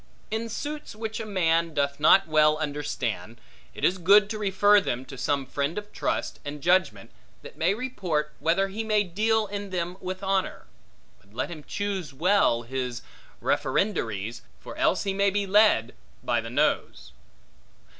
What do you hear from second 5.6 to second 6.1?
of